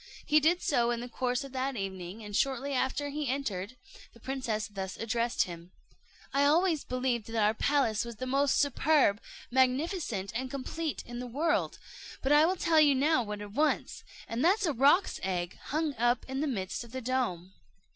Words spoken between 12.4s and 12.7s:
will